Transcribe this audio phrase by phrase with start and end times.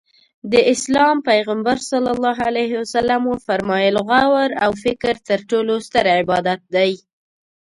[0.51, 1.89] د اسلام پیغمبر ص
[3.31, 6.91] وفرمایل غور او فکر تر ټولو ستر عبادت دی.